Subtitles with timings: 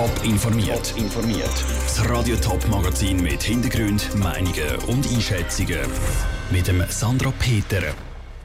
[0.00, 0.94] Top informiert.
[0.96, 1.52] informiert.
[1.82, 5.80] Das Radio Top Magazin mit Hintergrund, Meinungen und Einschätzungen
[6.50, 7.82] mit dem Sandra Peter.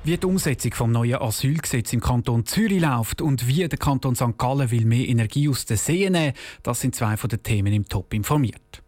[0.04, 4.38] Wie die Umsetzung vom neuen Asylgesetz im Kanton Zürich läuft und wie der Kanton St.
[4.38, 7.88] Gallen will mehr Energie aus den Seen nehmen, das sind zwei von den Themen im
[7.88, 8.84] Top informiert.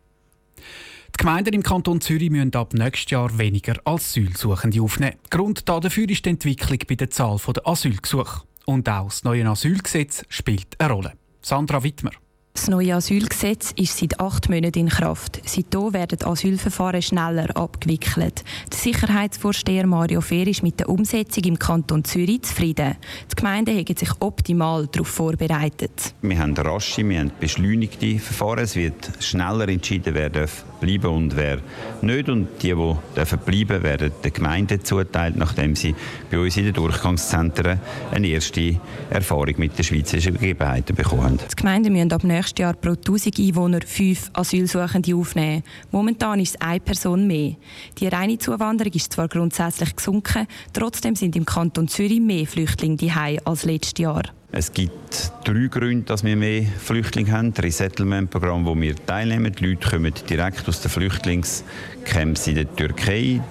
[0.57, 5.15] Die Gemeinden im Kanton Zürich müssen ab nächstes Jahr weniger Asylsuchende aufnehmen.
[5.29, 8.41] Grund dafür ist die Entwicklung bei der Zahl der Asylgesuche.
[8.65, 11.13] Und auch das neue Asylgesetz spielt eine Rolle.
[11.41, 12.11] Sandra Wittmer.
[12.57, 15.41] Das neue Asylgesetz ist seit acht Monaten in Kraft.
[15.45, 18.43] Seitdem werden Asylverfahren schneller abgewickelt.
[18.71, 22.95] Der Sicherheitsvorsteher Mario Fehr ist mit der Umsetzung im Kanton Zürich zufrieden.
[23.31, 26.15] Die Gemeinden haben sich optimal darauf vorbereitet.
[26.23, 28.63] Wir haben rasche, wir haben beschleunigte Verfahren.
[28.63, 31.59] Es wird schneller entschieden, wer darf bleiben und wer
[32.01, 32.27] nicht.
[32.27, 35.95] Und die, die dürfen bleiben, werden der Gemeinde zuteilt, nachdem sie
[36.31, 37.79] bei uns in den Durchgangszentren
[38.11, 38.79] eine erste
[39.09, 41.39] Erfahrung mit den schweizerischen Gegebenheiten bekommen haben.
[41.51, 45.63] Die Gemeinden müssen ab nächstes Jahr pro 1000 Einwohner fünf Asylsuchende aufnehmen.
[45.91, 47.55] Momentan ist es eine Person mehr.
[47.97, 53.39] Die reine Zuwanderung ist zwar grundsätzlich gesunken, trotzdem sind im Kanton Zürich mehr Flüchtlinge daheim
[53.43, 54.23] als letztes Jahr.
[54.51, 57.53] Es gibt drei Gründe, dass wir mehr Flüchtlinge haben.
[57.53, 59.53] Das Resettlement-Programm, wo wir teilnehmen.
[59.53, 63.41] Die Leute kommen direkt aus den Flüchtlingscamps in der Türkei.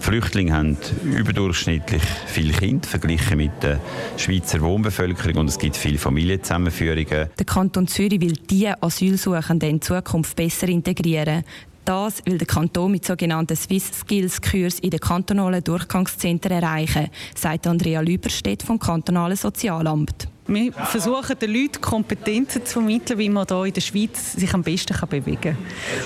[0.00, 3.80] Flüchtlinge haben überdurchschnittlich viele Kinder verglichen mit der
[4.16, 7.28] Schweizer Wohnbevölkerung und es gibt viele Familienzusammenführungen.
[7.38, 11.44] Der Kanton Zürich will diese Asylsuchenden in Zukunft besser integrieren.
[11.84, 17.66] Das will der Kanton mit sogenannten Swiss Skills Kurs in den kantonalen Durchgangszentren erreichen, sagt
[17.66, 20.28] Andrea Lüberstedt vom kantonalen Sozialamt.
[20.50, 24.62] Wir versuchen den Leuten Kompetenzen zu vermitteln, wie man hier in der Schweiz sich am
[24.62, 25.58] besten bewegen kann.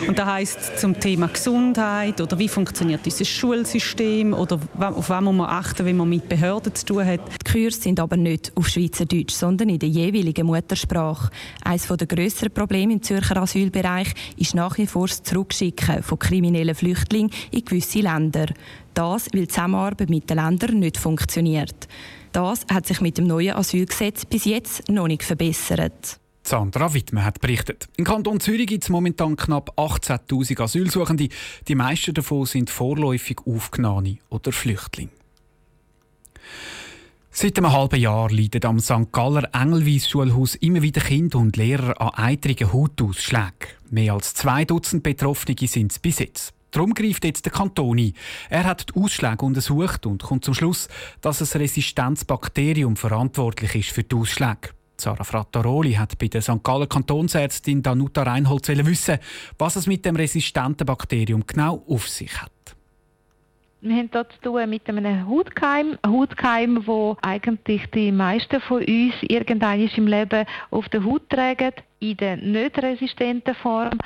[0.08, 5.34] Und das heisst zum Thema Gesundheit oder wie funktioniert unser Schulsystem oder auf was muss
[5.36, 7.20] man achten, wenn man mit Behörden zu tun hat.
[7.46, 11.30] Die Kurse sind aber nicht auf Schweizerdeutsch, sondern in der jeweiligen Muttersprache.
[11.62, 16.74] Eines der grösseren Probleme im Zürcher Asylbereich ist nach wie vor das Zurückschicken von kriminellen
[16.74, 18.46] Flüchtlingen in gewisse Länder.
[18.92, 21.86] Das, weil die Zusammenarbeit mit den Ländern nicht funktioniert.
[22.32, 26.18] Das hat sich mit dem neuen Asylgesetz bis jetzt noch nicht verbessert.
[26.42, 27.88] Sandra Wittmann hat berichtet.
[27.96, 31.28] Im Kanton Zürich gibt es momentan knapp 18.000 Asylsuchende.
[31.68, 35.10] Die meisten davon sind vorläufig Aufgenommene oder Flüchtlinge.
[37.30, 39.12] Seit einem halben Jahr leiden am St.
[39.12, 43.68] Galler Engelwies Schulhaus immer wieder Kinder und Lehrer an eitrigen Hautausschlägen.
[43.90, 46.52] Mehr als zwei Dutzend Betroffene sind es bis jetzt.
[46.72, 48.14] Darum greift jetzt der Kanton ein.
[48.50, 50.88] Er hat die Ausschläge untersucht und kommt zum Schluss,
[51.20, 54.70] dass ein Resistenzbakterium verantwortlich ist für die Ausschläge.
[54.96, 56.62] Sarah Frattaroli hat bei der St.
[56.62, 59.18] Galler Kantonsärztin Danuta Reinholz wissen,
[59.58, 62.50] was es mit dem resistenten Bakterium genau auf sich hat.
[63.84, 65.98] Wir haben hier zu tun mit einem Hautkeim.
[66.02, 71.72] Ein Hautkeim, wo eigentlich die meisten von uns irgendwann im Leben auf der Haut tragen,
[71.98, 73.98] in der nicht resistenten Form.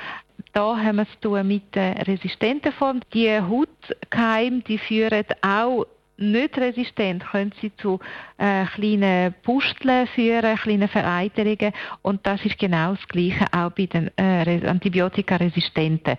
[0.52, 3.00] Da haben wir zu tun mit der resistenten Form.
[3.12, 5.86] Die Hautkeime, die führen auch
[6.18, 8.00] nicht resistent, können sie zu
[8.38, 11.72] äh, kleinen Pusteln führen, kleinen Vereiterungen.
[12.02, 16.16] Und das ist genau das Gleiche auch bei den äh, Antibiotikaresistenten.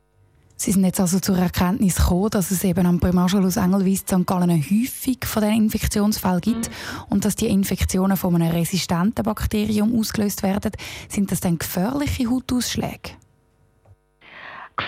[0.60, 4.26] Sie sind jetzt also zur Erkenntnis gekommen, dass es eben am Primarschulhaus Engelwies St.
[4.26, 6.72] Gallen eine Häufung von diesen Infektionsfällen gibt
[7.10, 10.72] und dass die Infektionen von einem resistenten Bakterium ausgelöst werden.
[11.10, 13.12] Sind das dann gefährliche Hautausschläge?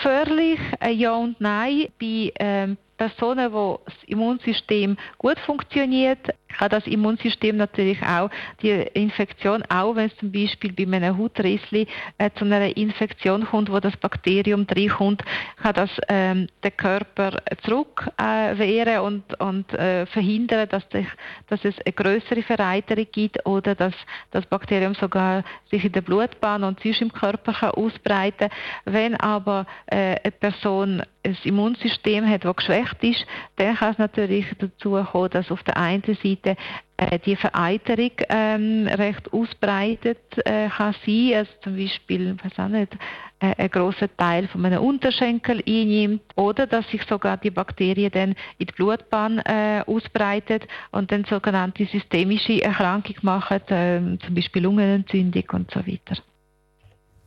[0.01, 1.87] Gefährlich, äh, ja und nein.
[1.99, 6.19] Bei ähm, Personen, wo das Immunsystem gut funktioniert,
[6.57, 8.29] kann das Immunsystem natürlich auch.
[8.61, 11.87] Die Infektion, auch wenn es zum Beispiel bei einem Hautrissli
[12.17, 15.23] äh, zu einer Infektion kommt, wo das Bakterium reinkommt,
[15.61, 21.07] kann das ähm, der Körper zurückwehren äh, und, und äh, verhindern, dass, dich,
[21.47, 23.93] dass es eine größere Vereiterung gibt oder dass
[24.31, 28.49] das Bakterium sogar sich in der Blutbahn und sonst im Körper kann ausbreiten
[28.85, 33.25] Wenn aber äh, eine Person ein Immunsystem hat, das geschwächt ist,
[33.57, 38.87] dann kann es natürlich dazu kommen, dass auf der einen Seite äh, die Vereiterung ähm,
[38.87, 42.93] recht ausbreitet äh, kann sein, also zum Beispiel, weiß auch nicht,
[43.39, 48.35] äh, ein großer Teil von einem Unterschenkel einnimmt oder dass sich sogar die Bakterien dann
[48.57, 55.43] in die Blutbahn äh, ausbreitet und dann sogenannte systemische Erkrankung machen, äh, zum Beispiel Lungenentzündung
[55.53, 56.21] und so weiter.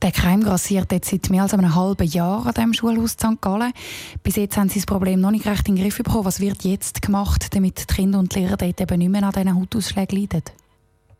[0.02, 3.40] Der Keim grassiert jetzt seit mehr als einem halben Jahr an diesem Schulhaus St.
[3.40, 3.72] Gallen.
[4.25, 6.25] Bis jetzt haben sie das Problem noch nicht recht in den Griff bekommen.
[6.25, 9.31] Was wird jetzt gemacht, damit die Kinder und die Lehrer dort eben nicht mehr an
[9.31, 10.43] diesen Hautausschlägen leiden?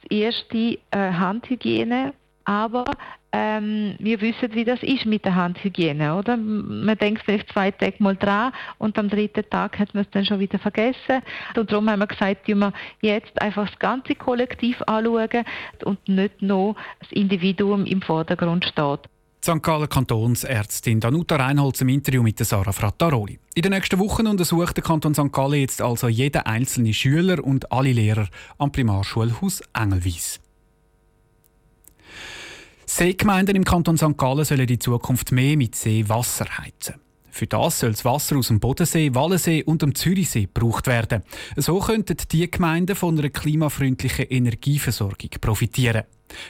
[0.03, 2.13] Das erste äh, Handhygiene,
[2.53, 2.85] Aber
[3.33, 6.37] ähm, wir wissen, wie das ist mit der Handhygiene, oder?
[6.37, 10.27] Man denkt vielleicht zwei Tage mal dran und am dritten Tag hat man es dann
[10.27, 11.23] schon wieder vergessen.
[11.57, 15.45] Und darum haben wir gesagt, wir jetzt einfach das ganze Kollektiv anschauen
[15.85, 19.01] und nicht nur das Individuum im Vordergrund steht.
[19.43, 19.63] St.
[19.63, 23.39] Gallen Kantonsärztin Danuta Reinholz im Interview mit Sarah Frattaroli.
[23.55, 25.33] In den nächsten Wochen untersucht der Kanton St.
[25.33, 28.29] Gallen jetzt also jeden einzelnen Schüler und alle Lehrer
[28.59, 30.39] am Primarschulhaus Engelwies.
[32.95, 34.19] Seegemeinden im Kanton St.
[34.19, 36.97] Gallen sollen in Zukunft mehr mit Seewasser heizen.
[37.31, 41.23] Für das soll das Wasser aus dem Bodensee, Wallensee und dem Zürichsee gebraucht werden.
[41.57, 46.03] So könnten die Gemeinden von einer klimafreundlichen Energieversorgung profitieren.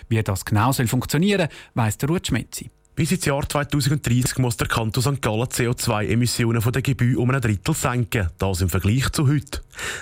[0.08, 2.70] Wie das genau soll funktionieren, weiss der Ruth Schmetzi.
[2.96, 5.22] Bis ins Jahr 2030 muss der Kanton St.
[5.22, 8.30] Gallen CO2-Emissionen von der Gebühr um ein Drittel senken.
[8.38, 9.60] Das im Vergleich zu heute.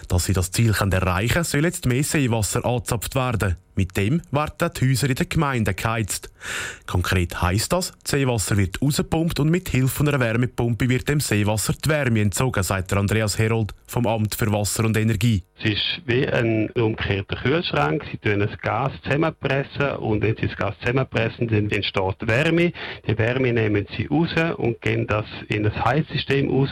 [0.09, 3.57] Dass sie das Ziel erreichen können, soll jetzt mehr Seewasser angezapft werden.
[3.75, 6.31] Mit dem werden die Häuser in der Gemeinde geheizt.
[6.87, 11.75] Konkret heisst das, das Seewasser wird rausgepumpt und mit Hilfe einer Wärmepumpe wird dem Seewasser
[11.75, 15.43] die Wärme entzogen, sagt Andreas Herold vom Amt für Wasser und Energie.
[15.63, 18.03] Es ist wie ein umgekehrter Kühlschrank.
[18.11, 22.73] Sie tun das Gas zusammenpressen und wenn Sie das Gas zusammenpressen, dann entsteht Wärme.
[23.07, 26.71] Die Wärme nehmen Sie raus und gehen das in das Heizsystem raus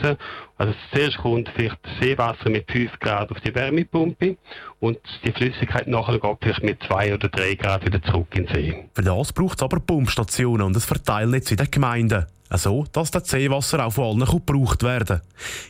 [0.59, 4.35] also zuerst kommt vielleicht Seewasser mit 5 Grad auf die Wärmepumpe
[4.81, 8.53] und die Flüssigkeit nachher geht vielleicht mit 2 oder 3 Grad wieder zurück in den
[8.53, 8.85] See.
[8.93, 12.25] Für das braucht es aber Pumpstationen und ein Verteilnetz in den Gemeinden.
[12.51, 15.21] So, dass das Seewasser auch von allen gebraucht werden.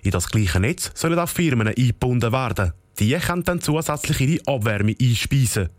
[0.02, 2.74] In das gleiche Netz sollen auch Firmen eingebunden werden.
[3.00, 5.70] Die können dann zusätzlich ihre Abwärme einspeisen.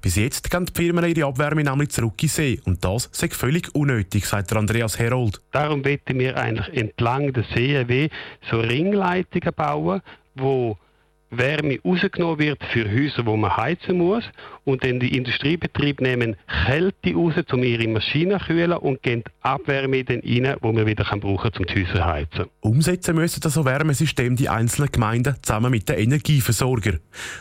[0.00, 2.60] Bis jetzt gehen die Firmen ihre Abwärme nämlich zurück in See.
[2.64, 5.40] Und das ist völlig unnötig, sagt Andreas Herold.
[5.52, 8.10] Darum wollten wir eigentlich entlang der See
[8.50, 10.00] so Ringleitungen bauen,
[10.34, 10.78] wo
[11.30, 14.24] Wärme rausgenommen wird für Häuser, wo man heizen muss.
[14.64, 16.36] Und dann die Industriebetriebe nehmen
[16.66, 21.04] Kälte raus, um ihre Maschinen zu kühlen und geben Abwärme dann rein, die man wieder
[21.04, 22.44] brauchen kann, um die Häuser zu heizen.
[22.60, 27.00] Umsetzen müssen das Wärmesystem die einzelnen Gemeinden zusammen mit den Energieversorgern.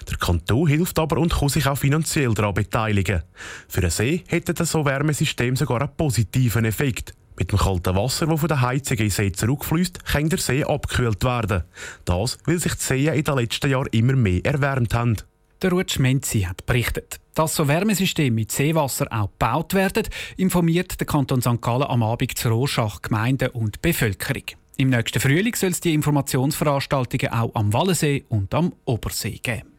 [0.09, 3.23] Der Kanton hilft aber und kann sich auch finanziell daran beteiligen.
[3.67, 7.13] Für den See hätte das Wärmesystem sogar einen positiven Effekt.
[7.39, 10.65] Mit dem kalten Wasser, das von der Heizung in den See zurückfließt, kann der See
[10.65, 11.63] abgekühlt werden.
[12.03, 15.15] Das, weil sich die Seen in den letzten Jahren immer mehr erwärmt haben.
[15.61, 17.21] Der Ruth Schmenzi hat berichtet.
[17.35, 20.03] Dass so Wärmesysteme mit Seewasser auch gebaut werden,
[20.35, 21.61] informiert der Kanton St.
[21.61, 24.43] Gallen am Abend zur Rorschach Gemeinden und Bevölkerung.
[24.75, 29.78] Im nächsten Frühling soll es die Informationsveranstaltungen auch am Wallensee und am Obersee geben.